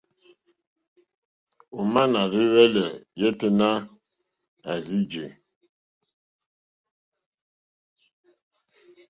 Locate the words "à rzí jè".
4.71-5.25